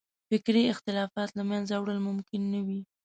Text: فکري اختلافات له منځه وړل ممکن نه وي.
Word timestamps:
فکري 0.29 0.63
اختلافات 0.73 1.29
له 1.37 1.43
منځه 1.49 1.73
وړل 1.77 1.99
ممکن 2.07 2.41
نه 2.53 2.59
وي. 2.65 2.79